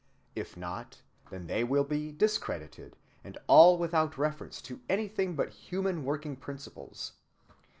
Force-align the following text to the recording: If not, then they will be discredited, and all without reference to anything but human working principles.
If 0.35 0.57
not, 0.57 1.03
then 1.29 1.45
they 1.45 1.63
will 1.63 1.83
be 1.83 2.11
discredited, 2.11 2.97
and 3.23 3.37
all 3.45 3.77
without 3.77 4.17
reference 4.17 4.59
to 4.63 4.81
anything 4.89 5.35
but 5.35 5.49
human 5.49 6.03
working 6.03 6.35
principles. 6.37 7.11